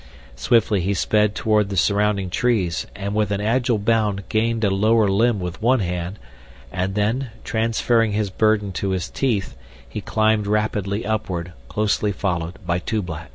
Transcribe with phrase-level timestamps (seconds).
[0.35, 5.07] Swiftly he sped toward the surrounding trees and with an agile bound gained a lower
[5.07, 6.17] limb with one hand,
[6.71, 9.55] and then, transferring his burden to his teeth,
[9.87, 13.29] he climbed rapidly upward, closely followed by Tublat.